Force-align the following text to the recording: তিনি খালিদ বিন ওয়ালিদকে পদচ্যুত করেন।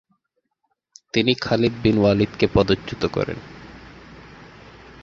তিনি 1.13 1.31
খালিদ 1.41 1.73
বিন 1.83 1.95
ওয়ালিদকে 1.99 2.45
পদচ্যুত 2.55 3.03
করেন। 3.15 3.39